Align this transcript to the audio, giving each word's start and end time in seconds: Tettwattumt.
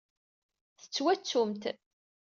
Tettwattumt. 0.81 1.63